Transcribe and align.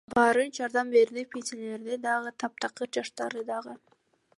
Баары 0.13 0.45
жардам 0.57 0.89
берди— 0.95 1.25
пенсионерлери 1.35 2.03
дагы, 2.09 2.35
таптакыр 2.45 2.95
жаштары 3.01 3.49
дагы. 3.55 3.81